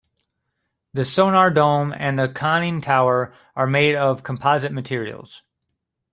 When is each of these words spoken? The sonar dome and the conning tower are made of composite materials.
The 0.93 1.05
sonar 1.05 1.51
dome 1.51 1.93
and 1.95 2.17
the 2.17 2.27
conning 2.27 2.81
tower 2.81 3.35
are 3.55 3.67
made 3.67 3.93
of 3.95 4.23
composite 4.23 4.71
materials. 4.71 5.43